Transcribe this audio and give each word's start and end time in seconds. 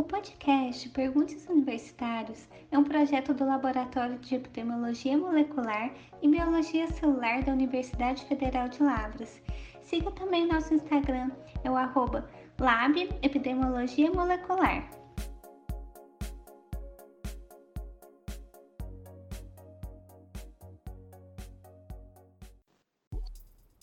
O 0.00 0.02
podcast 0.02 0.88
Perguntes 0.88 1.46
Universitários 1.46 2.48
é 2.72 2.78
um 2.78 2.82
projeto 2.82 3.34
do 3.34 3.44
Laboratório 3.44 4.18
de 4.18 4.34
Epidemiologia 4.34 5.18
Molecular 5.18 5.92
e 6.22 6.26
Biologia 6.26 6.86
Celular 6.86 7.42
da 7.42 7.52
Universidade 7.52 8.24
Federal 8.24 8.66
de 8.70 8.82
Lavras. 8.82 9.42
Siga 9.82 10.10
também 10.12 10.46
nosso 10.46 10.72
Instagram, 10.72 11.30
é 11.62 11.70
o 11.70 11.76
arroba 11.76 12.26
Lab 12.58 13.10
Epidemiologia 13.20 14.10
Molecular. 14.10 14.99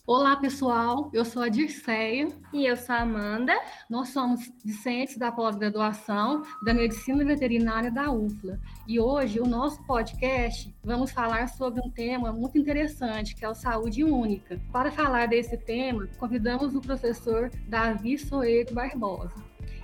Olá, 0.10 0.38
pessoal. 0.38 1.10
Eu 1.12 1.26
sou 1.26 1.42
a 1.42 1.50
Dirceia. 1.50 2.30
E 2.54 2.66
eu 2.66 2.78
sou 2.78 2.96
a 2.96 3.02
Amanda. 3.02 3.52
Nós 3.90 4.08
somos 4.08 4.50
discentes 4.64 5.18
da 5.18 5.34
pós-graduação 5.34 6.44
da 6.64 6.74
Medicina 6.74 7.26
Veterinária 7.26 7.92
da 7.92 8.10
UFLA. 8.10 8.58
E 8.88 9.02
hoje, 9.02 9.42
o 9.42 9.46
nosso 9.46 9.86
podcast, 9.86 10.74
vamos 10.82 11.12
falar 11.12 11.50
sobre 11.50 11.82
um 11.82 11.92
tema 11.92 12.32
muito 12.32 12.58
interessante, 12.58 13.36
que 13.36 13.44
é 13.44 13.50
o 13.50 13.54
saúde 13.54 14.02
única. 14.06 14.58
Para 14.72 14.90
falar 14.92 15.28
desse 15.28 15.58
tema, 15.58 16.08
convidamos 16.18 16.74
o 16.74 16.80
professor 16.80 17.52
Davi 17.68 18.18
Soeiro 18.18 18.74
Barbosa. 18.74 19.36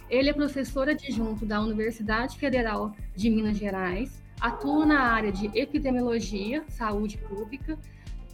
Ele 0.09 0.29
é 0.29 0.33
professor 0.33 0.87
adjunto 0.87 1.45
da 1.45 1.59
Universidade 1.59 2.37
Federal 2.37 2.95
de 3.13 3.29
Minas 3.29 3.57
Gerais, 3.57 4.23
atua 4.39 4.85
na 4.85 5.01
área 5.01 5.33
de 5.33 5.47
epidemiologia, 5.53 6.63
saúde 6.69 7.17
pública, 7.17 7.77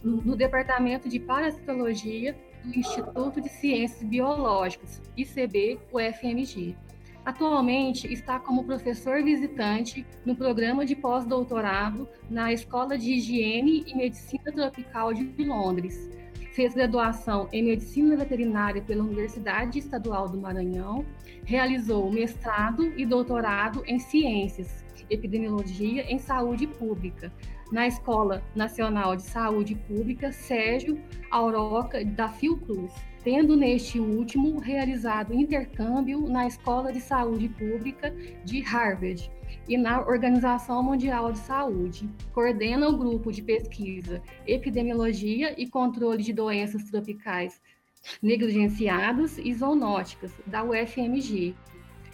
no 0.02 0.36
Departamento 0.36 1.08
de 1.08 1.18
Parasitologia 1.18 2.36
do 2.64 2.78
Instituto 2.78 3.40
de 3.40 3.48
Ciências 3.48 4.02
Biológicas, 4.02 5.00
ICB, 5.16 5.78
UFMG. 5.92 6.76
Atualmente 7.24 8.10
está 8.10 8.38
como 8.40 8.64
professor 8.64 9.22
visitante 9.22 10.06
no 10.24 10.34
programa 10.34 10.86
de 10.86 10.96
pós-doutorado 10.96 12.08
na 12.30 12.52
Escola 12.52 12.96
de 12.96 13.12
Higiene 13.12 13.84
e 13.86 13.94
Medicina 13.94 14.50
Tropical 14.52 15.12
de 15.12 15.44
Londres. 15.44 16.08
Fez 16.52 16.74
graduação 16.74 17.48
em 17.52 17.62
Medicina 17.62 18.16
Veterinária 18.16 18.82
pela 18.82 19.04
Universidade 19.04 19.78
Estadual 19.78 20.28
do 20.28 20.40
Maranhão, 20.40 21.04
realizou 21.44 22.10
mestrado 22.10 22.92
e 22.98 23.06
doutorado 23.06 23.82
em 23.86 23.98
Ciências, 23.98 24.84
Epidemiologia 25.08 26.02
em 26.10 26.18
Saúde 26.18 26.66
Pública, 26.66 27.32
na 27.70 27.86
Escola 27.86 28.42
Nacional 28.54 29.14
de 29.14 29.22
Saúde 29.22 29.74
Pública 29.74 30.32
Sérgio 30.32 31.00
Auroca 31.30 32.04
da 32.04 32.28
Fiocruz, 32.28 32.92
tendo 33.22 33.56
neste 33.56 34.00
último 34.00 34.58
realizado 34.58 35.32
intercâmbio 35.32 36.28
na 36.28 36.46
Escola 36.46 36.92
de 36.92 37.00
Saúde 37.00 37.48
Pública 37.48 38.14
de 38.44 38.60
Harvard 38.60 39.30
e 39.68 39.76
na 39.76 40.00
Organização 40.00 40.82
Mundial 40.82 41.32
de 41.32 41.38
Saúde. 41.38 42.08
Coordena 42.32 42.88
o 42.88 42.96
grupo 42.96 43.30
de 43.30 43.42
pesquisa 43.42 44.22
Epidemiologia 44.46 45.54
e 45.60 45.68
Controle 45.68 46.22
de 46.22 46.32
Doenças 46.32 46.84
Tropicais 46.84 47.60
Negligenciadas 48.22 49.38
e 49.38 49.52
Zoonóticas 49.52 50.32
da 50.46 50.64
UFMG. 50.64 51.54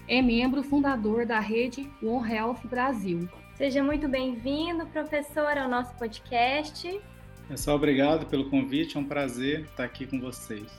É 0.08 0.20
membro 0.22 0.62
fundador 0.62 1.27
da 1.27 1.41
rede 1.41 1.91
One 2.03 2.33
Health 2.33 2.61
Brasil. 2.64 3.28
Seja 3.55 3.83
muito 3.83 4.08
bem-vindo, 4.08 4.86
professor, 4.86 5.56
ao 5.56 5.69
nosso 5.69 5.94
podcast. 5.97 7.00
Pessoal, 7.48 7.77
obrigado 7.77 8.27
pelo 8.27 8.50
convite, 8.50 8.97
é 8.97 9.00
um 9.00 9.05
prazer 9.05 9.60
estar 9.60 9.84
aqui 9.84 10.06
com 10.06 10.20
vocês. 10.20 10.70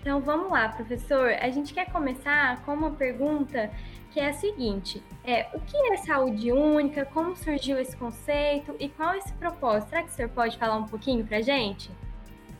Então 0.00 0.20
vamos 0.20 0.50
lá, 0.50 0.68
professor. 0.68 1.30
A 1.40 1.50
gente 1.50 1.74
quer 1.74 1.90
começar 1.90 2.62
com 2.64 2.72
uma 2.72 2.90
pergunta 2.92 3.70
que 4.10 4.20
é 4.20 4.28
a 4.28 4.32
seguinte: 4.32 5.02
é, 5.24 5.48
o 5.54 5.60
que 5.60 5.76
é 5.92 5.96
saúde 5.96 6.52
única? 6.52 7.04
Como 7.04 7.36
surgiu 7.36 7.78
esse 7.78 7.96
conceito 7.96 8.74
e 8.78 8.88
qual 8.88 9.14
é 9.14 9.18
esse 9.18 9.32
propósito? 9.34 9.90
Será 9.90 10.02
que 10.02 10.10
o 10.10 10.12
senhor 10.12 10.28
pode 10.30 10.58
falar 10.58 10.76
um 10.76 10.86
pouquinho 10.86 11.24
para 11.24 11.38
a 11.38 11.42
gente? 11.42 11.90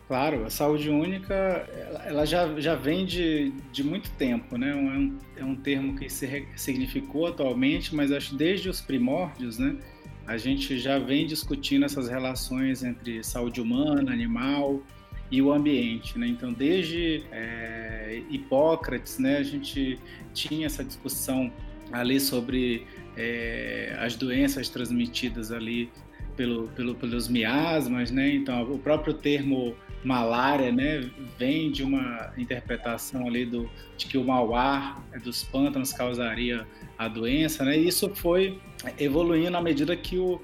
Claro, 0.09 0.45
a 0.45 0.51
saúde 0.51 0.91
única 0.91 1.35
ela 2.05 2.25
já, 2.25 2.61
já 2.61 2.75
vem 2.75 3.07
de, 3.07 3.53
de 3.71 3.85
muito 3.85 4.11
tempo, 4.13 4.57
né? 4.59 4.71
É 4.71 4.75
um, 4.75 5.19
é 5.37 5.45
um 5.45 5.55
termo 5.55 5.97
que 5.97 6.09
se 6.11 6.49
significou 6.57 7.29
atualmente, 7.29 7.95
mas 7.95 8.11
acho 8.11 8.35
desde 8.35 8.69
os 8.69 8.81
primórdios, 8.81 9.59
né? 9.59 9.77
A 10.27 10.37
gente 10.37 10.79
já 10.79 10.99
vem 10.99 11.27
discutindo 11.27 11.85
essas 11.85 12.09
relações 12.09 12.83
entre 12.83 13.23
saúde 13.23 13.61
humana, 13.61 14.13
animal 14.13 14.83
e 15.31 15.41
o 15.41 15.53
ambiente, 15.53 16.19
né? 16.19 16.27
Então, 16.27 16.53
desde 16.53 17.23
é, 17.31 18.23
Hipócrates, 18.31 19.19
né? 19.19 19.39
A 19.39 19.43
gente 19.43 19.99
tinha 20.35 20.67
essa 20.67 20.83
discussão 20.83 21.53
ali 21.93 22.19
sobre 22.19 22.87
é, 23.17 23.97
as 23.99 24.17
doenças 24.17 24.69
transmitidas 24.69 25.53
ali 25.53 25.91
pelo, 26.37 26.69
pelo, 26.69 26.95
pelos 26.95 27.29
miasmas, 27.29 28.11
né? 28.11 28.35
Então, 28.35 28.63
o 28.73 28.79
próprio 28.79 29.15
termo 29.15 29.77
malária, 30.03 30.73
né, 30.73 31.11
vem 31.39 31.71
de 31.71 31.83
uma 31.83 32.33
interpretação 32.39 33.27
ali 33.27 33.45
do, 33.45 33.71
de 33.99 34.07
que 34.07 34.17
o 34.17 34.25
mau 34.25 34.55
ar 34.55 35.05
dos 35.23 35.45
pântanos 35.45 35.93
causaria 35.93 36.67
a 36.97 37.07
doença, 37.07 37.65
né? 37.65 37.79
E 37.79 37.87
isso 37.87 38.09
foi 38.15 38.59
evoluindo 38.99 39.57
à 39.57 39.61
medida 39.61 39.95
que, 39.95 40.19
o, 40.19 40.41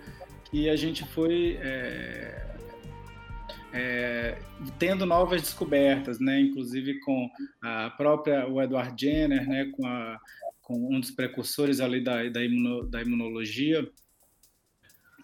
que 0.51 0.69
a 0.69 0.77
gente 0.77 1.05
foi 1.07 1.59
é, 1.63 2.46
é, 3.77 4.39
tendo 4.79 5.05
novas 5.05 5.43
descobertas, 5.43 6.19
né? 6.19 6.41
Inclusive 6.41 6.99
com 7.01 7.29
a 7.63 7.91
própria 7.91 8.49
o 8.49 8.61
Edward 8.61 8.95
Jenner, 8.99 9.47
né? 9.47 9.71
Com, 9.77 9.87
a, 9.87 10.19
com 10.63 10.95
um 10.95 10.99
dos 10.99 11.11
precursores 11.11 11.79
ali 11.81 12.03
da, 12.03 12.29
da, 12.29 12.45
imuno, 12.45 12.87
da 12.89 13.03
imunologia, 13.03 13.89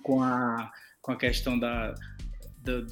com 0.03 0.23
a, 0.23 0.71
com 1.01 1.13
a 1.13 1.17
questão 1.17 1.59
da, 1.59 1.95
da, 2.63 2.87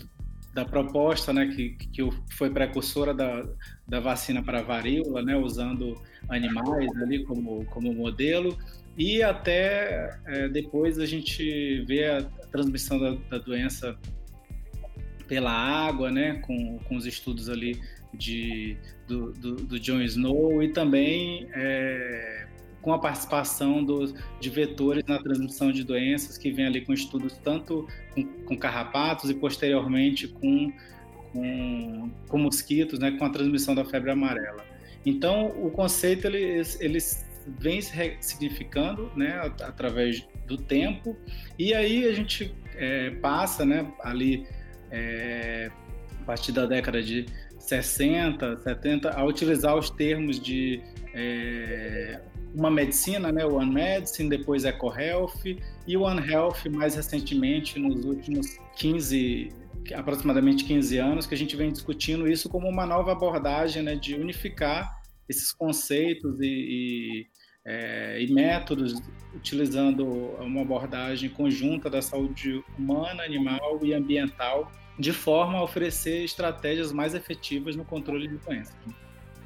da 0.54 0.64
proposta, 0.64 1.32
né, 1.32 1.46
que, 1.46 1.70
que 1.70 2.08
foi 2.32 2.50
precursora 2.50 3.14
da, 3.14 3.46
da 3.86 4.00
vacina 4.00 4.42
para 4.42 4.62
varíola, 4.62 5.22
né, 5.22 5.36
usando 5.36 6.00
animais 6.28 6.90
ali 6.96 7.24
como, 7.24 7.64
como 7.66 7.92
modelo, 7.94 8.58
e 8.96 9.22
até 9.22 10.18
é, 10.26 10.48
depois 10.48 10.98
a 10.98 11.06
gente 11.06 11.84
vê 11.84 12.06
a 12.06 12.22
transmissão 12.50 12.98
da, 12.98 13.12
da, 13.30 13.38
doença 13.38 13.96
pela 15.30 15.52
água, 15.52 16.10
né, 16.10 16.42
com, 16.42 16.80
com 16.80 16.96
os 16.96 17.06
estudos 17.06 17.48
ali 17.48 17.80
de, 18.12 18.76
do, 19.06 19.32
do, 19.32 19.54
do 19.54 19.78
John 19.78 20.00
Snow, 20.00 20.60
e 20.60 20.72
também 20.72 21.46
é, 21.54 22.48
com 22.82 22.92
a 22.92 22.98
participação 22.98 23.84
dos, 23.84 24.12
de 24.40 24.50
vetores 24.50 25.04
na 25.06 25.20
transmissão 25.22 25.70
de 25.70 25.84
doenças, 25.84 26.36
que 26.36 26.50
vem 26.50 26.66
ali 26.66 26.80
com 26.80 26.92
estudos 26.92 27.38
tanto 27.44 27.86
com, 28.12 28.24
com 28.24 28.56
carrapatos 28.56 29.30
e 29.30 29.34
posteriormente 29.34 30.26
com, 30.26 30.72
com, 31.32 32.10
com, 32.26 32.38
mosquitos, 32.38 32.98
né, 32.98 33.12
com 33.12 33.24
a 33.24 33.30
transmissão 33.30 33.72
da 33.72 33.84
febre 33.84 34.10
amarela. 34.10 34.66
Então, 35.06 35.46
o 35.64 35.70
conceito 35.70 36.26
ele, 36.26 36.60
ele 36.80 36.98
vem 37.46 37.80
se 37.80 38.16
significando 38.20 39.12
né, 39.14 39.40
através 39.62 40.26
do 40.48 40.56
tempo, 40.56 41.16
e 41.56 41.72
aí 41.72 42.04
a 42.04 42.12
gente 42.12 42.52
é, 42.74 43.10
passa 43.10 43.64
né, 43.64 43.86
ali 44.02 44.44
é, 44.90 45.70
a 46.20 46.24
partir 46.24 46.52
da 46.52 46.66
década 46.66 47.02
de 47.02 47.26
60, 47.58 48.58
70, 48.58 49.10
a 49.10 49.24
utilizar 49.24 49.76
os 49.76 49.90
termos 49.90 50.40
de 50.40 50.82
é, 51.14 52.20
uma 52.54 52.70
medicina, 52.70 53.30
né, 53.30 53.44
One 53.44 53.72
Medicine, 53.72 54.28
depois 54.28 54.64
EcoHealth 54.64 55.44
e 55.86 55.96
One 55.96 56.20
Health 56.20 56.68
mais 56.70 56.94
recentemente 56.94 57.78
nos 57.78 58.04
últimos 58.04 58.58
15, 58.76 59.48
aproximadamente 59.94 60.64
15 60.64 60.98
anos, 60.98 61.26
que 61.26 61.34
a 61.34 61.38
gente 61.38 61.56
vem 61.56 61.70
discutindo 61.70 62.28
isso 62.28 62.48
como 62.48 62.68
uma 62.68 62.86
nova 62.86 63.12
abordagem 63.12 63.82
né, 63.82 63.94
de 63.94 64.14
unificar 64.14 65.00
esses 65.28 65.52
conceitos 65.52 66.40
e, 66.40 66.46
e, 66.46 67.26
é, 67.64 68.22
e 68.22 68.32
métodos 68.32 69.00
utilizando 69.34 70.04
uma 70.40 70.62
abordagem 70.62 71.30
conjunta 71.30 71.88
da 71.88 72.02
saúde 72.02 72.64
humana, 72.78 73.22
animal 73.22 73.78
e 73.82 73.94
ambiental, 73.94 74.70
de 74.98 75.12
forma 75.12 75.58
a 75.58 75.62
oferecer 75.62 76.24
estratégias 76.24 76.92
mais 76.92 77.14
efetivas 77.14 77.76
no 77.76 77.84
controle 77.84 78.28
de 78.28 78.36
doenças. 78.38 78.74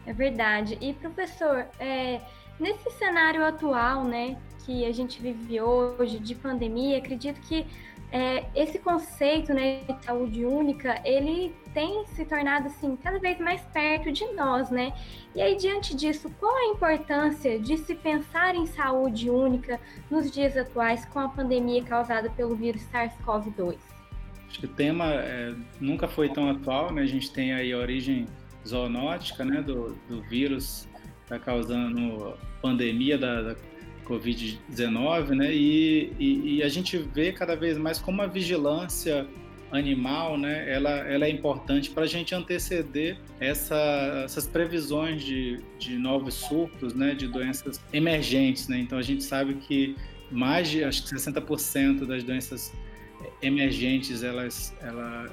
É 0.06 0.12
verdade. 0.12 0.78
E 0.80 0.92
professor, 0.94 1.66
é, 1.78 2.20
Nesse 2.58 2.88
cenário 2.92 3.44
atual, 3.44 4.04
né, 4.04 4.36
que 4.64 4.84
a 4.84 4.92
gente 4.92 5.20
vive 5.20 5.60
hoje 5.60 6.18
de 6.18 6.34
pandemia, 6.34 6.98
acredito 6.98 7.40
que 7.40 7.66
é, 8.14 8.44
esse 8.54 8.78
conceito 8.78 9.52
né, 9.52 9.80
de 9.80 10.04
saúde 10.04 10.44
única, 10.44 11.00
ele 11.04 11.52
tem 11.74 12.06
se 12.06 12.24
tornado 12.24 12.68
assim 12.68 12.96
cada 13.02 13.18
vez 13.18 13.40
mais 13.40 13.60
perto 13.72 14.12
de 14.12 14.24
nós, 14.34 14.70
né? 14.70 14.92
E 15.34 15.42
aí 15.42 15.56
diante 15.56 15.96
disso, 15.96 16.32
qual 16.38 16.56
a 16.56 16.66
importância 16.66 17.58
de 17.58 17.76
se 17.76 17.92
pensar 17.96 18.54
em 18.54 18.66
saúde 18.66 19.28
única 19.28 19.80
nos 20.08 20.30
dias 20.30 20.56
atuais 20.56 21.04
com 21.06 21.18
a 21.18 21.28
pandemia 21.28 21.82
causada 21.82 22.30
pelo 22.30 22.54
vírus 22.54 22.82
SARS-CoV-2? 22.92 23.78
Acho 24.48 24.60
que 24.60 24.66
o 24.66 24.68
tema 24.68 25.06
é, 25.06 25.52
nunca 25.80 26.06
foi 26.06 26.28
tão 26.28 26.48
atual, 26.48 26.92
né? 26.92 27.02
A 27.02 27.06
gente 27.06 27.32
tem 27.32 27.52
aí 27.52 27.72
a 27.72 27.78
origem 27.78 28.28
zoonótica, 28.64 29.44
né, 29.44 29.60
do, 29.60 29.98
do 30.08 30.22
vírus 30.22 30.88
está 31.24 31.36
causando 31.36 32.38
pandemia 32.62 33.18
da, 33.18 33.42
da, 33.42 33.56
Covid-19, 34.04 35.30
né? 35.30 35.54
E, 35.54 36.12
e, 36.18 36.56
e, 36.56 36.62
a 36.62 36.68
gente 36.68 36.98
vê 36.98 37.32
cada 37.32 37.54
vez 37.54 37.78
mais 37.78 37.98
como 37.98 38.22
a 38.22 38.26
vigilância 38.26 39.26
animal, 39.72 40.38
né? 40.38 40.72
Ela, 40.72 40.90
ela 40.90 41.24
é 41.26 41.30
importante 41.30 41.90
para 41.90 42.04
a 42.04 42.06
gente 42.06 42.34
anteceder 42.34 43.18
essa, 43.40 44.22
essas 44.24 44.46
previsões 44.46 45.22
de, 45.22 45.60
de 45.78 45.96
novos 45.96 46.34
surtos, 46.34 46.94
né? 46.94 47.14
De 47.14 47.26
doenças 47.26 47.80
emergentes, 47.92 48.68
né? 48.68 48.78
Então 48.78 48.98
a 48.98 49.02
gente 49.02 49.24
sabe 49.24 49.54
que 49.54 49.96
mais 50.30 50.70
de 50.70 50.84
acho 50.84 51.04
que 51.04 51.14
60% 51.14 52.06
das 52.06 52.22
doenças 52.22 52.72
emergentes 53.42 54.22
elas, 54.22 54.74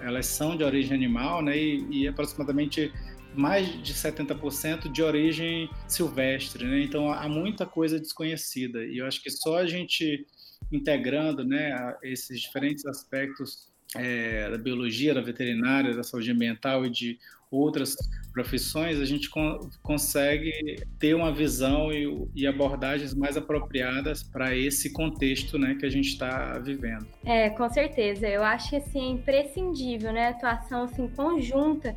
elas, 0.02 0.26
são 0.26 0.56
de 0.56 0.64
origem 0.64 0.96
animal, 0.96 1.42
né? 1.42 1.58
E, 1.58 1.86
e 1.90 2.08
aproximadamente 2.08 2.92
mais 3.34 3.68
de 3.82 3.94
70% 3.94 4.92
de 4.92 5.02
origem 5.02 5.70
silvestre, 5.88 6.66
né? 6.66 6.82
Então 6.82 7.12
há 7.12 7.28
muita 7.28 7.66
coisa 7.66 8.00
desconhecida 8.00 8.84
e 8.86 8.98
eu 8.98 9.06
acho 9.06 9.22
que 9.22 9.30
só 9.30 9.58
a 9.58 9.66
gente 9.66 10.26
integrando, 10.72 11.44
né, 11.44 11.96
esses 12.02 12.40
diferentes 12.40 12.86
aspectos 12.86 13.72
é, 13.96 14.50
da 14.50 14.58
biologia, 14.58 15.14
da 15.14 15.22
veterinária, 15.22 15.94
da 15.94 16.04
saúde 16.04 16.32
ambiental 16.32 16.86
e 16.86 16.90
de 16.90 17.20
outras 17.50 17.98
profissões, 18.32 18.98
a 18.98 19.04
gente 19.04 19.30
con 19.30 19.60
consegue 19.84 20.78
ter 20.98 21.14
uma 21.14 21.34
visão 21.34 21.92
e, 21.92 22.30
e 22.34 22.48
abordagens 22.48 23.14
mais 23.14 23.36
apropriadas 23.36 24.24
para 24.24 24.56
esse 24.56 24.94
contexto 24.94 25.60
né, 25.60 25.76
que 25.78 25.86
a 25.86 25.90
gente 25.90 26.08
está 26.08 26.58
vivendo. 26.60 27.06
É, 27.26 27.50
com 27.50 27.70
certeza. 27.70 28.26
Eu 28.26 28.42
acho 28.42 28.70
que 28.70 28.78
assim, 28.78 29.02
é 29.02 29.12
imprescindível 29.12 30.14
né, 30.14 30.28
a 30.28 30.30
atuação 30.30 30.84
assim, 30.84 31.10
conjunta 31.10 31.94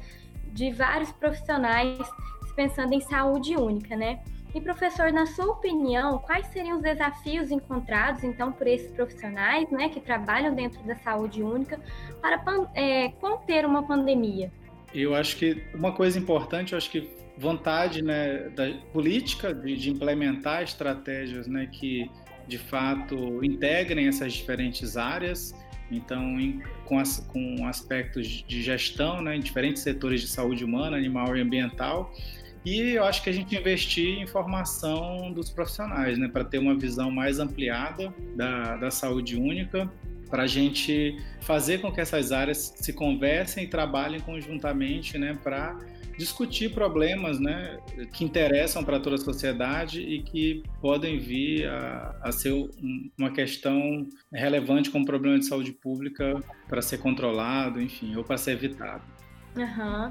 de 0.55 0.71
vários 0.71 1.11
profissionais 1.13 1.99
pensando 2.55 2.95
em 2.95 3.01
saúde 3.01 3.57
única, 3.57 3.97
né? 3.97 4.21
E 4.55 4.61
professor, 4.61 5.13
na 5.13 5.27
sua 5.27 5.47
opinião, 5.47 6.19
quais 6.19 6.47
seriam 6.47 6.77
os 6.77 6.83
desafios 6.83 7.51
encontrados 7.51 8.23
então 8.23 8.53
por 8.53 8.69
esses 8.69 8.89
profissionais, 8.93 9.69
né, 9.69 9.89
que 9.89 10.01
trabalham 10.01 10.55
dentro 10.55 10.81
da 10.85 10.95
saúde 10.95 11.43
única 11.43 11.81
para 12.21 12.41
é, 12.73 13.09
conter 13.21 13.67
uma 13.67 13.83
pandemia? 13.83 14.53
Eu 14.95 15.13
acho 15.13 15.37
que 15.37 15.61
uma 15.75 15.91
coisa 15.91 16.17
importante, 16.17 16.73
eu 16.73 16.79
acho 16.79 16.89
que 16.89 17.11
vontade, 17.37 18.01
né, 18.01 18.49
da 18.51 18.73
política 18.93 19.53
de, 19.53 19.77
de 19.77 19.91
implementar 19.91 20.63
estratégias, 20.63 21.49
né, 21.49 21.67
que 21.67 22.09
de 22.47 22.59
fato 22.59 23.45
integrem 23.45 24.07
essas 24.07 24.35
diferentes 24.35 24.97
áreas 24.97 25.53
então, 25.97 26.41
em, 26.41 26.63
com, 26.85 26.99
as, 26.99 27.21
com 27.29 27.67
aspectos 27.67 28.27
de 28.27 28.63
gestão 28.63 29.23
né, 29.23 29.37
em 29.37 29.41
diferentes 29.41 29.83
setores 29.83 30.21
de 30.21 30.29
saúde 30.29 30.65
humana, 30.65 30.97
animal 30.97 31.37
e 31.37 31.41
ambiental. 31.41 32.13
E 32.65 32.93
eu 32.93 33.05
acho 33.05 33.23
que 33.23 33.29
a 33.29 33.33
gente 33.33 33.55
investir 33.55 34.19
em 34.19 34.27
formação 34.27 35.31
dos 35.33 35.51
profissionais, 35.51 36.17
né, 36.19 36.29
para 36.29 36.45
ter 36.45 36.59
uma 36.59 36.75
visão 36.75 37.11
mais 37.11 37.39
ampliada 37.39 38.13
da, 38.35 38.77
da 38.77 38.91
saúde 38.91 39.37
única, 39.37 39.91
para 40.31 40.45
a 40.45 40.47
gente 40.47 41.17
fazer 41.41 41.81
com 41.81 41.93
que 41.93 42.01
essas 42.01 42.33
áreas 42.33 42.75
se 42.77 42.93
conversem 42.93 43.65
e 43.65 43.67
trabalhem 43.69 44.19
conjuntamente 44.21 45.19
né, 45.19 45.39
para 45.43 45.79
discutir 46.17 46.73
problemas 46.73 47.41
né, 47.41 47.79
que 48.13 48.25
interessam 48.25 48.85
para 48.85 49.01
toda 49.01 49.17
a 49.17 49.19
sociedade 49.19 50.01
e 50.01 50.23
que 50.23 50.63
podem 50.81 51.19
vir 51.19 51.69
a, 51.69 52.17
a 52.23 52.33
ser 52.33 52.53
uma 53.19 53.31
questão 53.31 54.09
relevante 54.33 54.91
como 54.91 55.05
problema 55.05 55.39
de 55.39 55.47
saúde 55.47 55.73
pública 55.73 56.43
para 56.69 56.81
ser 56.83 56.99
controlado, 56.99 57.81
enfim, 57.81 58.17
ou 58.17 58.25
para 58.25 58.37
ser 58.37 58.53
evitado. 58.53 59.03
Uhum. 59.57 60.11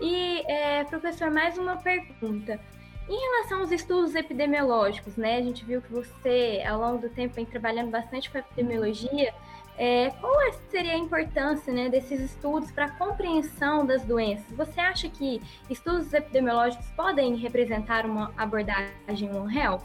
E, 0.00 0.42
é, 0.50 0.84
professor, 0.84 1.30
mais 1.30 1.56
uma 1.56 1.76
pergunta. 1.76 2.60
Em 3.08 3.18
relação 3.18 3.60
aos 3.60 3.72
estudos 3.72 4.14
epidemiológicos, 4.14 5.16
né? 5.16 5.38
A 5.38 5.42
gente 5.42 5.64
viu 5.64 5.82
que 5.82 5.90
você, 5.90 6.62
ao 6.66 6.80
longo 6.80 6.98
do 6.98 7.08
tempo, 7.08 7.34
vem 7.34 7.44
trabalhando 7.44 7.90
bastante 7.90 8.30
com 8.30 8.38
epidemiologia. 8.38 9.34
É, 9.78 10.10
qual 10.20 10.40
é, 10.42 10.52
seria 10.70 10.92
a 10.92 10.98
importância 10.98 11.72
né, 11.72 11.88
desses 11.88 12.20
estudos 12.20 12.70
para 12.70 12.86
a 12.86 12.90
compreensão 12.90 13.86
das 13.86 14.04
doenças? 14.04 14.46
Você 14.56 14.78
acha 14.78 15.08
que 15.08 15.40
estudos 15.70 16.12
epidemiológicos 16.12 16.86
podem 16.96 17.36
representar 17.36 18.04
uma 18.04 18.32
abordagem 18.36 19.34
One 19.34 19.56
Health? 19.56 19.82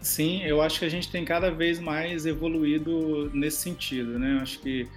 Sim, 0.00 0.42
eu 0.44 0.62
acho 0.62 0.78
que 0.78 0.84
a 0.84 0.88
gente 0.88 1.10
tem 1.10 1.24
cada 1.24 1.50
vez 1.50 1.80
mais 1.80 2.24
evoluído 2.24 3.30
nesse 3.34 3.62
sentido, 3.62 4.16
né? 4.16 4.36
Eu 4.36 4.42
acho 4.42 4.60
que 4.60 4.88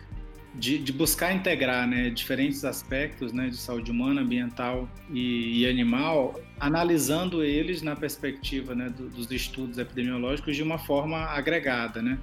de, 0.54 0.77
de, 0.77 0.92
buscar 0.92 1.34
integrar 1.34 1.88
né, 1.88 2.10
diferentes 2.10 2.66
aspectos 2.66 3.31
né, 3.31 3.50
de 3.50 3.57
saúde 3.57 3.89
humana, 3.89 4.22
ambiental 4.22 4.88
e, 5.10 5.62
e 5.62 5.68
animal, 5.68 6.39
analisando 6.60 7.44
eles 7.44 7.81
na 7.81 7.95
perspectiva 7.95 8.75
né, 8.75 8.89
do, 8.89 9.10
dos 9.10 9.31
estudos 9.31 9.77
epidemiológicos 9.77 10.56
de 10.56 10.62
uma 10.62 10.77
forma 10.77 11.18
agregada, 11.18 12.01
né? 12.01 12.19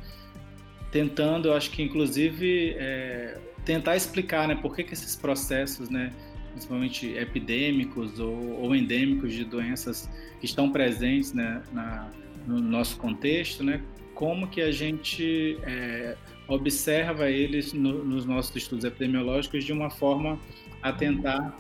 Tentando, 0.91 1.49
eu 1.49 1.55
acho 1.55 1.71
que 1.71 1.83
inclusive 1.83 2.75
é, 2.79 3.39
tentar 3.65 3.97
explicar, 3.97 4.49
né, 4.49 4.55
por 4.55 4.75
que, 4.75 4.85
que 4.85 4.95
esses 4.95 5.15
processos, 5.15 5.91
né, 5.91 6.13
principalmente 6.53 7.13
epidêmicos 7.15 8.19
ou, 8.19 8.61
ou 8.61 8.75
endêmicos 8.75 9.33
de 9.33 9.45
doenças 9.45 10.09
que 10.41 10.47
estão 10.47 10.71
presentes, 10.71 11.33
né, 11.33 11.63
na, 11.73 12.11
no 12.47 12.61
nosso 12.61 12.97
contexto, 12.97 13.63
né, 13.63 13.83
como 14.15 14.49
que 14.49 14.61
a 14.61 14.73
gente 14.73 15.59
é, 15.63 16.17
observa 16.49 17.31
eles 17.31 17.73
no, 17.73 18.05
nos 18.05 18.25
nossos 18.25 18.57
estudos 18.57 18.85
epidemiológicos 18.85 19.65
de 19.65 19.73
uma 19.73 19.91
forma 19.91 20.41
a 20.83 20.93
tentar 20.93 21.57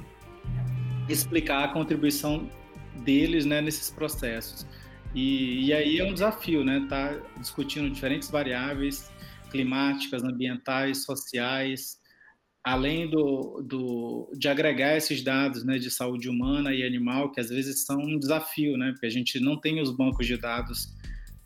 explicar 1.08 1.64
a 1.64 1.68
contribuição 1.68 2.50
deles, 3.04 3.44
né, 3.44 3.60
nesses 3.60 3.90
processos. 3.90 4.66
E, 5.14 5.66
e, 5.66 5.72
aí 5.72 5.98
é 5.98 6.04
um 6.04 6.12
desafio, 6.12 6.62
né? 6.62 6.86
Tá 6.88 7.16
discutindo 7.38 7.88
diferentes 7.88 8.30
variáveis 8.30 9.10
climáticas, 9.50 10.22
ambientais, 10.22 11.04
sociais, 11.04 11.98
além 12.64 13.08
do, 13.08 13.62
do, 13.62 14.32
de 14.36 14.48
agregar 14.48 14.96
esses 14.96 15.22
dados 15.22 15.64
né, 15.64 15.78
de 15.78 15.90
saúde 15.90 16.28
humana 16.28 16.72
e 16.74 16.84
animal, 16.84 17.30
que 17.30 17.40
às 17.40 17.48
vezes 17.48 17.84
são 17.84 17.98
um 17.98 18.18
desafio, 18.18 18.76
né, 18.76 18.90
porque 18.92 19.06
a 19.06 19.10
gente 19.10 19.40
não 19.40 19.58
tem 19.58 19.80
os 19.80 19.90
bancos 19.90 20.26
de 20.26 20.36
dados 20.36 20.94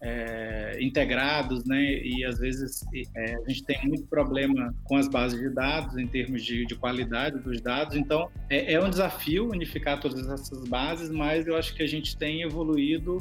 é, 0.03 0.79
integrados, 0.81 1.65
né, 1.65 1.81
e 2.03 2.25
às 2.25 2.39
vezes 2.41 2.81
é, 3.15 3.37
a 3.37 3.49
gente 3.49 3.63
tem 3.65 3.87
muito 3.87 4.05
problema 4.09 4.75
com 4.83 4.97
as 4.97 5.07
bases 5.07 5.39
de 5.39 5.49
dados 5.51 5.97
em 5.97 6.09
termos 6.09 6.45
de, 6.45 6.67
de 6.67 6.75
qualidade 6.75 7.39
dos 7.39 7.61
dados, 7.61 7.97
então 7.97 8.29
é, 8.51 8.73
é 8.73 8.83
um 8.83 8.91
desafio 8.91 9.49
unificar 9.49 10.01
todas 10.01 10.29
essas 10.29 10.67
bases, 10.69 11.09
mas 11.09 11.47
eu 11.47 11.57
acho 11.57 11.73
que 11.77 11.85
a 11.85 11.89
gente 11.89 12.17
tem 12.17 12.43
evoluído 12.43 13.19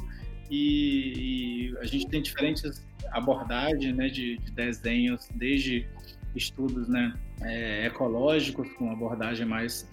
e, 0.50 1.70
e 1.70 1.78
a 1.78 1.84
gente 1.84 2.08
tem 2.08 2.20
diferentes 2.20 2.84
abordagens 3.10 3.96
né, 3.96 4.08
de, 4.08 4.38
de, 4.38 4.50
desenhos, 4.52 5.28
desde 5.34 5.86
estudos 6.34 6.88
né, 6.88 7.14
é, 7.42 7.86
ecológicos, 7.86 8.72
com 8.74 8.90
abordagem 8.90 9.46
mais 9.46 9.90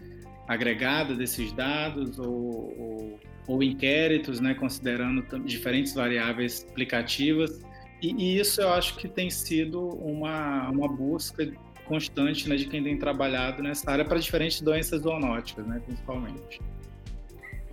agregada 0.47 1.15
desses 1.15 1.51
dados, 1.51 2.17
ou, 2.17 2.27
ou, 2.27 3.19
ou 3.47 3.63
inquéritos, 3.63 4.39
né, 4.39 4.53
considerando 4.53 5.21
diferentes 5.43 5.93
variáveis 5.93 6.65
aplicativas. 6.69 7.61
E, 8.01 8.13
e, 8.13 8.39
isso 8.39 8.61
eu 8.61 8.69
acho 8.69 8.95
que 8.95 9.07
tem 9.07 9.29
sido 9.29 9.81
uma, 9.81 10.69
uma 10.69 10.87
busca 10.87 11.51
constante 11.85 12.47
né, 12.47 12.55
de 12.55 12.65
quem 12.65 12.83
tem 12.83 12.97
trabalhado 12.97 13.61
nessa 13.61 13.91
área 13.91 14.05
para 14.05 14.19
diferentes 14.19 14.61
doenças 14.61 15.01
zoonóticas, 15.01 15.65
né, 15.65 15.81
principalmente. 15.85 16.61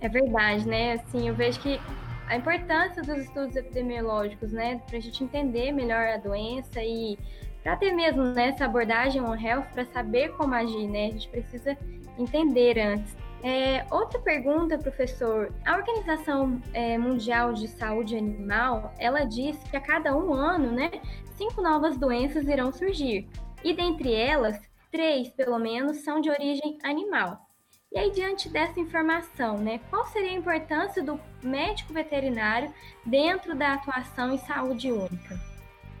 É 0.01 0.09
verdade, 0.09 0.67
né? 0.67 0.93
Assim, 0.93 1.27
eu 1.27 1.35
vejo 1.35 1.59
que 1.59 1.79
a 2.27 2.35
importância 2.35 3.01
dos 3.01 3.17
estudos 3.17 3.55
epidemiológicos, 3.55 4.51
né, 4.51 4.81
para 4.87 4.97
a 4.97 4.99
gente 5.01 5.23
entender 5.23 5.71
melhor 5.71 6.07
a 6.07 6.17
doença 6.17 6.81
e 6.83 7.17
para 7.63 7.75
ter 7.75 7.91
mesmo 7.91 8.23
né, 8.23 8.49
essa 8.49 8.65
abordagem 8.65 9.21
One 9.21 9.43
Health, 9.43 9.67
para 9.73 9.85
saber 9.85 10.33
como 10.33 10.53
agir, 10.53 10.87
né, 10.87 11.07
a 11.07 11.11
gente 11.11 11.29
precisa 11.29 11.77
entender 12.17 12.79
antes. 12.79 13.15
É, 13.43 13.85
outra 13.91 14.19
pergunta, 14.19 14.77
professor. 14.77 15.53
A 15.65 15.77
Organização 15.77 16.61
é, 16.73 16.97
Mundial 16.97 17.53
de 17.53 17.67
Saúde 17.67 18.17
Animal, 18.17 18.93
ela 18.97 19.23
diz 19.23 19.57
que 19.69 19.77
a 19.77 19.81
cada 19.81 20.15
um 20.15 20.33
ano, 20.33 20.71
né, 20.71 20.91
cinco 21.35 21.61
novas 21.61 21.97
doenças 21.97 22.47
irão 22.47 22.71
surgir. 22.71 23.27
E 23.63 23.73
dentre 23.73 24.13
elas, 24.13 24.59
três, 24.91 25.29
pelo 25.29 25.59
menos, 25.59 25.97
são 25.97 26.19
de 26.19 26.29
origem 26.29 26.77
animal. 26.83 27.46
E 27.93 27.97
aí, 27.97 28.11
diante 28.11 28.49
dessa 28.49 28.79
informação, 28.79 29.57
né, 29.57 29.79
qual 29.89 30.05
seria 30.07 30.31
a 30.31 30.33
importância 30.33 31.01
do 31.01 31.19
médico 31.41 31.93
veterinário 31.93 32.73
dentro 33.05 33.55
da 33.55 33.75
atuação 33.75 34.33
em 34.33 34.37
saúde 34.37 34.91
única? 34.91 35.39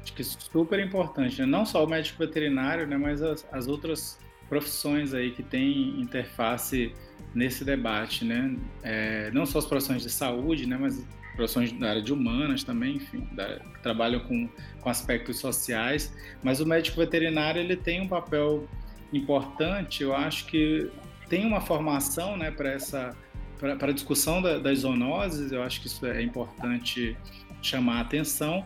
Acho 0.03 0.13
que 0.13 0.23
super 0.23 0.79
importante, 0.79 1.39
né? 1.39 1.45
não 1.45 1.65
só 1.65 1.83
o 1.83 1.87
médico 1.87 2.19
veterinário, 2.19 2.85
né, 2.85 2.97
mas 2.97 3.21
as, 3.21 3.47
as 3.51 3.67
outras 3.67 4.19
profissões 4.49 5.13
aí 5.13 5.31
que 5.31 5.43
têm 5.43 5.99
interface 5.99 6.93
nesse 7.33 7.65
debate, 7.65 8.23
né? 8.23 8.55
É, 8.81 9.29
não 9.31 9.45
só 9.45 9.59
as 9.59 9.65
profissões 9.65 10.03
de 10.03 10.09
saúde, 10.09 10.65
né, 10.65 10.77
mas 10.79 11.05
profissões 11.35 11.71
da 11.71 11.89
área 11.89 12.01
de 12.01 12.11
humanas 12.11 12.63
também, 12.63 12.95
enfim, 12.95 13.27
da, 13.33 13.59
que 13.59 13.81
trabalham 13.81 14.19
com, 14.21 14.49
com 14.81 14.89
aspectos 14.89 15.39
sociais, 15.39 16.13
mas 16.43 16.59
o 16.59 16.65
médico 16.65 16.97
veterinário 16.97 17.61
ele 17.61 17.75
tem 17.75 18.01
um 18.01 18.07
papel 18.07 18.67
importante, 19.13 20.03
eu 20.03 20.15
acho 20.15 20.45
que 20.47 20.89
tem 21.29 21.45
uma 21.45 21.61
formação 21.61 22.37
né, 22.37 22.51
para 22.51 22.71
essa 22.71 23.15
para 23.57 23.89
a 23.89 23.91
discussão 23.91 24.39
da, 24.39 24.59
das 24.59 24.79
zoonoses, 24.79 25.51
eu 25.51 25.63
acho 25.63 25.81
que 25.81 25.87
isso 25.87 26.05
é 26.05 26.21
importante 26.21 27.17
chamar 27.59 27.97
a 27.97 28.01
atenção. 28.01 28.63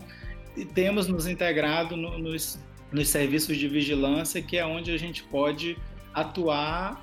E 0.54 0.66
temos 0.66 1.08
nos 1.08 1.26
integrado 1.26 1.96
no, 1.96 2.18
nos, 2.18 2.58
nos 2.92 3.08
serviços 3.08 3.56
de 3.56 3.68
vigilância, 3.68 4.42
que 4.42 4.58
é 4.58 4.66
onde 4.66 4.90
a 4.92 4.98
gente 4.98 5.22
pode 5.22 5.78
atuar 6.12 7.02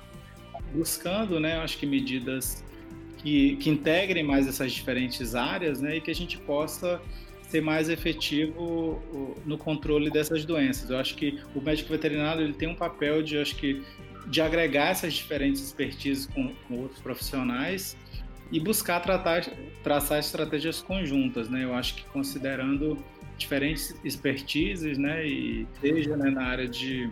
buscando, 0.72 1.40
né, 1.40 1.56
acho 1.56 1.78
que 1.78 1.86
medidas 1.86 2.64
que, 3.18 3.56
que 3.56 3.68
integrem 3.68 4.22
mais 4.22 4.46
essas 4.46 4.72
diferentes 4.72 5.34
áreas, 5.34 5.80
né, 5.80 5.96
e 5.96 6.00
que 6.00 6.10
a 6.12 6.14
gente 6.14 6.38
possa 6.38 7.00
ser 7.48 7.60
mais 7.60 7.88
efetivo 7.88 9.02
no 9.44 9.58
controle 9.58 10.08
dessas 10.10 10.44
doenças. 10.44 10.88
Eu 10.88 10.98
acho 10.98 11.16
que 11.16 11.40
o 11.54 11.60
médico 11.60 11.90
veterinário 11.90 12.42
ele 12.42 12.52
tem 12.52 12.68
um 12.68 12.76
papel 12.76 13.22
de, 13.22 13.36
acho 13.36 13.56
que, 13.56 13.82
de 14.26 14.40
agregar 14.40 14.88
essas 14.88 15.14
diferentes 15.14 15.62
expertises 15.62 16.26
com, 16.26 16.54
com 16.66 16.78
outros 16.80 17.00
profissionais 17.00 17.96
e 18.52 18.58
buscar 18.58 19.00
tratar, 19.00 19.44
traçar 19.82 20.18
estratégias 20.18 20.82
conjuntas, 20.82 21.48
né? 21.48 21.64
Eu 21.64 21.74
acho 21.74 21.94
que 21.96 22.04
considerando 22.04 23.02
diferentes 23.38 23.94
expertises, 24.04 24.98
né, 24.98 25.26
e 25.26 25.66
seja 25.80 26.14
né, 26.14 26.30
na 26.30 26.44
área 26.44 26.68
de 26.68 27.10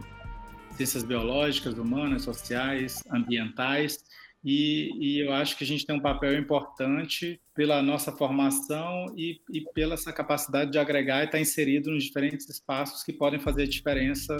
ciências 0.77 1.03
biológicas, 1.03 1.79
humanas, 1.79 2.23
sociais, 2.23 3.03
ambientais, 3.11 4.05
e, 4.45 4.91
e, 5.00 5.21
eu 5.21 5.33
acho 5.33 5.59
que 5.59 5.65
a 5.65 5.67
gente 5.67 5.85
tem 5.85 5.97
um 5.97 6.00
papel 6.00 6.38
importante 6.38 7.41
pela 7.55 7.83
nossa 7.83 8.12
formação 8.12 9.07
e, 9.17 9.41
e 9.50 9.62
pela 9.75 9.95
essa 9.95 10.12
capacidade 10.12 10.71
de 10.71 10.79
agregar 10.79 11.23
e 11.23 11.25
estar 11.25 11.41
inserido 11.41 11.91
nos 11.91 12.05
diferentes 12.05 12.49
espaços 12.49 13.03
que 13.03 13.12
podem 13.12 13.41
fazer 13.41 13.67
diferença 13.67 14.37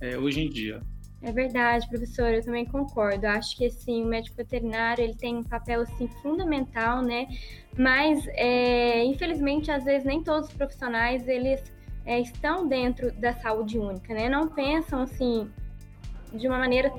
é, 0.00 0.16
hoje 0.16 0.40
em 0.40 0.48
dia. 0.48 0.80
É 1.22 1.30
verdade, 1.30 1.88
professor, 1.88 2.28
eu 2.34 2.42
também 2.42 2.64
concordo. 2.64 3.26
Acho 3.26 3.56
que 3.56 3.66
assim, 3.66 4.02
o 4.02 4.06
médico 4.06 4.36
veterinário 4.36 5.04
ele 5.04 5.14
tem 5.14 5.36
um 5.36 5.44
papel 5.44 5.82
assim 5.82 6.08
fundamental, 6.20 7.00
né? 7.00 7.28
Mas 7.78 8.26
é, 8.34 9.04
infelizmente 9.04 9.70
às 9.70 9.84
vezes 9.84 10.04
nem 10.04 10.22
todos 10.22 10.48
os 10.48 10.54
profissionais 10.54 11.28
eles 11.28 11.62
é, 12.04 12.18
estão 12.18 12.66
dentro 12.66 13.12
da 13.12 13.32
saúde 13.34 13.78
única, 13.78 14.12
né? 14.12 14.28
Não 14.28 14.48
pensam 14.48 15.02
assim 15.02 15.48
de 16.32 16.48
uma 16.48 16.58
maneira 16.58 16.92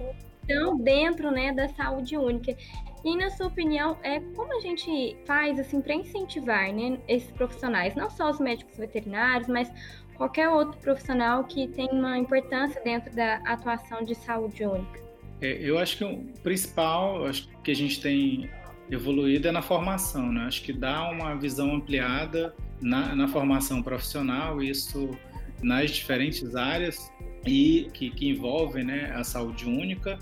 tão 0.48 0.77
dentro, 0.77 1.32
né, 1.32 1.51
da 1.51 1.68
saúde 1.70 2.18
única. 2.18 2.56
E 3.03 3.17
na 3.17 3.29
sua 3.29 3.48
opinião, 3.48 3.98
é 4.01 4.19
como 4.36 4.57
a 4.57 4.62
gente 4.62 5.17
faz 5.25 5.60
assim 5.60 5.81
para 5.81 5.93
incentivar, 5.93 6.72
né, 6.74 6.98
esses 7.07 7.29
profissionais, 7.31 7.95
não 7.95 8.10
só 8.10 8.29
os 8.29 8.39
médicos 8.39 8.77
veterinários, 8.77 9.48
mas 9.48 9.72
qualquer 10.15 10.48
outro 10.50 10.79
profissional 10.79 11.43
que 11.43 11.67
tem 11.67 11.89
uma 11.91 12.17
importância 12.17 12.81
dentro 12.81 13.13
da 13.13 13.36
atuação 13.45 14.03
de 14.03 14.15
saúde 14.15 14.65
única? 14.65 15.01
É, 15.41 15.57
eu 15.62 15.77
acho 15.77 15.98
que 15.98 16.03
o 16.05 16.24
principal, 16.41 17.25
acho 17.25 17.50
que 17.62 17.72
a 17.72 17.75
gente 17.75 18.00
tem 18.00 18.50
evoluído 18.89 19.48
é 19.48 19.51
na 19.51 19.62
formação, 19.62 20.31
né? 20.31 20.45
Acho 20.48 20.63
que 20.63 20.72
dá 20.72 21.10
uma 21.10 21.36
visão 21.36 21.75
ampliada 21.75 22.55
na, 22.81 23.15
na 23.15 23.27
formação 23.27 23.81
profissional, 23.81 24.62
isso 24.62 25.10
nas 25.62 25.91
diferentes 25.91 26.55
áreas 26.55 27.12
e 27.45 27.89
que, 27.93 28.10
que 28.10 28.29
envolvem 28.29 28.83
né, 28.83 29.12
a 29.15 29.24
saúde 29.24 29.65
única. 29.65 30.19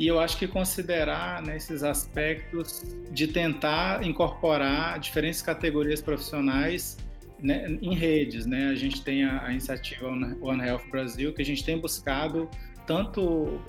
E 0.00 0.06
eu 0.06 0.18
acho 0.18 0.38
que 0.38 0.48
considerar 0.48 1.42
né, 1.42 1.58
esses 1.58 1.82
aspectos 1.82 2.82
de 3.12 3.28
tentar 3.28 4.02
incorporar 4.02 4.98
diferentes 4.98 5.42
categorias 5.42 6.00
profissionais 6.00 6.96
né, 7.38 7.66
em 7.82 7.94
redes, 7.94 8.46
né? 8.46 8.68
A 8.68 8.74
gente 8.74 9.04
tem 9.04 9.24
a, 9.24 9.44
a, 9.44 9.50
iniciativa 9.50 10.08
One 10.08 10.66
Health 10.66 10.84
Brasil, 10.90 11.34
que 11.34 11.42
a 11.42 11.44
gente 11.44 11.62
tem 11.62 11.78
buscado 11.78 12.48
tanto 12.86 13.60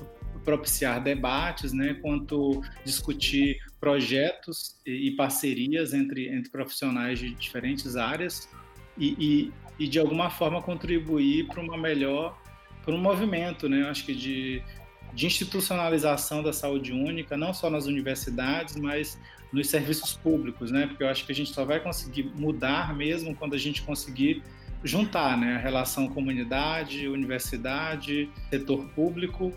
propiciar 0.46 1.04
debates, 1.04 1.74
né, 1.74 1.96
quanto 2.02 2.62
discutir 2.86 3.58
projetos 3.78 4.78
e, 4.86 5.12
parcerias 5.12 5.94
entre, 5.94 6.30
entre 6.30 6.50
profissionais 6.50 7.20
de 7.20 7.36
diferentes 7.36 7.98
áreas 7.98 8.50
e, 8.98 9.16
e, 9.20 9.84
e 9.84 9.86
de 9.86 10.00
alguma 10.00 10.30
forma 10.30 10.62
contribuir 10.62 11.46
para 11.48 11.62
uma 11.62 11.78
melhor, 11.78 12.42
para 12.86 12.96
um 12.96 12.98
movimento, 12.98 13.68
né? 13.68 13.90
Acho 13.90 14.06
que 14.06 14.16
de 14.16 14.64
de 15.14 15.26
institucionalização 15.26 16.42
da 16.42 16.54
saúde 16.54 16.92
única, 16.92 17.36
não 17.36 17.54
só 17.54 17.70
nas 17.70 17.86
universidades, 17.86 18.76
mas 18.76 19.20
nos 19.52 19.70
serviços 19.70 20.14
públicos, 20.14 20.72
né? 20.72 20.88
Porque 20.88 21.04
eu 21.04 21.10
acho 21.10 21.26
que 21.26 21.32
a 21.32 21.36
gente 21.36 21.52
só 21.52 21.66
vai 21.66 21.80
conseguir 21.80 22.32
mudar 22.36 22.96
mesmo 22.96 23.36
quando 23.36 23.54
a 23.54 23.58
gente 23.58 23.82
conseguir 23.82 24.42
juntar, 24.84 25.38
né? 25.38 25.56
A 25.56 25.60
relação 25.60 26.08
comunidade, 26.08 27.08
universidade, 27.08 28.30
setor 28.50 28.86
público, 28.96 29.54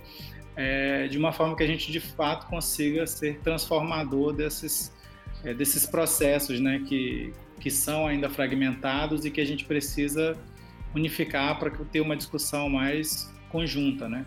é, 0.56 1.06
de 1.08 1.16
uma 1.16 1.32
forma 1.32 1.56
que 1.56 1.62
a 1.62 1.66
gente 1.66 1.90
de 1.90 2.00
fato 2.00 2.46
consiga 2.46 3.06
ser 3.06 3.38
transformador 3.40 4.32
desses 4.32 4.92
é, 5.44 5.54
desses 5.54 5.86
processos, 5.86 6.60
né? 6.60 6.82
Que 6.88 7.32
que 7.60 7.70
são 7.70 8.06
ainda 8.06 8.28
fragmentados 8.28 9.24
e 9.24 9.30
que 9.30 9.40
a 9.40 9.44
gente 9.44 9.64
precisa 9.64 10.36
unificar 10.94 11.58
para 11.58 11.70
ter 11.70 12.00
uma 12.00 12.16
discussão 12.16 12.68
mais 12.68 13.32
conjunta, 13.48 14.08
né? 14.08 14.24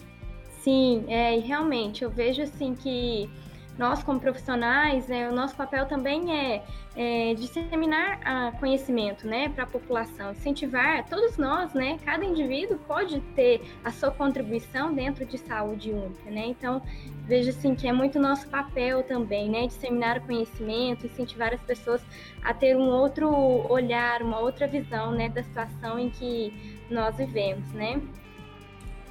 Sim, 0.67 1.05
é, 1.07 1.38
e 1.38 1.39
realmente 1.39 2.03
eu 2.03 2.09
vejo 2.09 2.41
assim 2.41 2.75
que 2.75 3.29
nós 3.77 4.03
como 4.03 4.19
profissionais, 4.19 5.09
é, 5.09 5.29
o 5.29 5.31
nosso 5.33 5.55
papel 5.55 5.86
também 5.86 6.29
é, 6.38 6.62
é 6.93 7.33
disseminar 7.36 8.19
a 8.25 8.51
conhecimento, 8.51 9.25
né, 9.25 9.47
para 9.47 9.63
a 9.63 9.65
população, 9.65 10.31
incentivar 10.31 11.07
todos 11.07 11.38
nós, 11.38 11.74
né, 11.74 11.97
cada 12.03 12.25
indivíduo 12.25 12.77
pode 12.79 13.21
ter 13.33 13.62
a 13.81 13.93
sua 13.93 14.12
contribuição 14.12 14.93
dentro 14.93 15.25
de 15.25 15.38
saúde 15.38 15.89
única, 15.93 16.29
né. 16.29 16.47
Então 16.47 16.81
vejo 17.25 17.50
assim 17.51 17.74
que 17.74 17.88
é 17.88 17.93
muito 17.93 18.19
nosso 18.19 18.50
papel 18.50 19.03
também, 19.03 19.50
né, 19.50 19.67
disseminar 19.67 20.17
o 20.17 20.21
conhecimento, 20.24 21.05
incentivar 21.05 21.53
as 21.53 21.62
pessoas 21.62 22.05
a 22.43 22.53
ter 22.53 22.75
um 22.75 22.89
outro 22.89 23.29
olhar, 23.71 24.21
uma 24.21 24.41
outra 24.41 24.67
visão, 24.67 25.13
né, 25.13 25.29
da 25.29 25.41
situação 25.41 25.97
em 25.97 26.09
que 26.09 26.51
nós 26.91 27.15
vivemos, 27.15 27.71
né. 27.71 28.01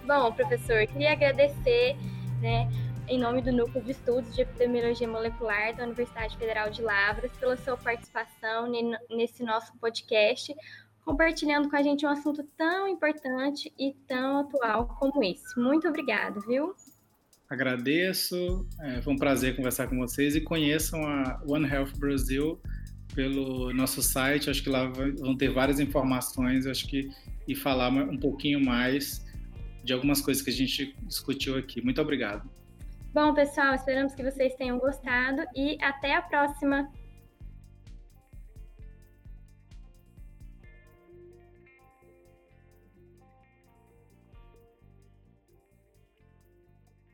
Bom, 0.06 0.30
professor, 0.30 0.86
queria 0.86 1.10
agradecer, 1.10 1.96
né, 2.40 2.70
em 3.08 3.18
nome 3.18 3.42
do 3.42 3.50
Núcleo 3.50 3.82
de 3.82 3.90
Estudos 3.90 4.32
de 4.36 4.42
Epidemiologia 4.42 5.08
Molecular 5.08 5.74
da 5.74 5.82
Universidade 5.82 6.36
Federal 6.36 6.70
de 6.70 6.80
Lavras, 6.80 7.32
pela 7.40 7.56
sua 7.56 7.76
participação 7.76 8.70
nesse 9.10 9.42
nosso 9.42 9.76
podcast, 9.78 10.54
compartilhando 11.04 11.68
com 11.68 11.74
a 11.74 11.82
gente 11.82 12.06
um 12.06 12.08
assunto 12.08 12.44
tão 12.56 12.86
importante 12.86 13.72
e 13.76 13.94
tão 14.06 14.38
atual 14.38 14.86
como 15.00 15.24
esse. 15.24 15.58
Muito 15.58 15.88
obrigado, 15.88 16.40
viu? 16.42 16.72
Agradeço, 17.50 18.64
é, 18.80 19.02
foi 19.02 19.12
um 19.12 19.18
prazer 19.18 19.56
conversar 19.56 19.88
com 19.88 19.96
vocês 19.96 20.36
e 20.36 20.40
conheçam 20.40 21.02
a 21.02 21.42
One 21.48 21.68
Health 21.68 21.98
Brasil 21.98 22.60
pelo 23.12 23.72
nosso 23.72 24.00
site, 24.00 24.50
acho 24.50 24.62
que 24.62 24.70
lá 24.70 24.86
vão 24.86 25.36
ter 25.36 25.48
várias 25.48 25.80
informações, 25.80 26.64
acho 26.64 26.86
que 26.86 27.10
e 27.48 27.56
falar 27.56 27.88
um 27.88 28.18
pouquinho 28.18 28.64
mais 28.64 29.25
de 29.86 29.92
algumas 29.92 30.20
coisas 30.20 30.42
que 30.42 30.50
a 30.50 30.52
gente 30.52 30.94
discutiu 31.02 31.56
aqui. 31.56 31.80
Muito 31.80 32.00
obrigado. 32.02 32.50
Bom, 33.14 33.32
pessoal, 33.32 33.74
esperamos 33.74 34.14
que 34.14 34.22
vocês 34.22 34.54
tenham 34.56 34.78
gostado 34.78 35.42
e 35.54 35.78
até 35.80 36.14
a 36.14 36.20
próxima! 36.20 36.90